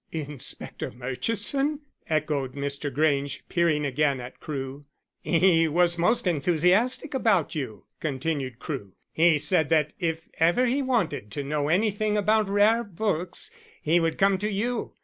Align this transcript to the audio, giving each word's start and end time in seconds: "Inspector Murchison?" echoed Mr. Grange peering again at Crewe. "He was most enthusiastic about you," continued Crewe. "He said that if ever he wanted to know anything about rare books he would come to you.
"Inspector 0.11 0.89
Murchison?" 0.93 1.81
echoed 2.09 2.55
Mr. 2.55 2.91
Grange 2.91 3.43
peering 3.49 3.85
again 3.85 4.19
at 4.19 4.39
Crewe. 4.39 4.85
"He 5.21 5.67
was 5.67 5.99
most 5.99 6.25
enthusiastic 6.25 7.13
about 7.13 7.53
you," 7.53 7.85
continued 7.99 8.57
Crewe. 8.57 8.93
"He 9.13 9.37
said 9.37 9.69
that 9.69 9.93
if 9.99 10.27
ever 10.39 10.65
he 10.65 10.81
wanted 10.81 11.29
to 11.33 11.43
know 11.43 11.67
anything 11.69 12.17
about 12.17 12.49
rare 12.49 12.83
books 12.83 13.51
he 13.79 13.99
would 13.99 14.17
come 14.17 14.39
to 14.39 14.51
you. 14.51 14.93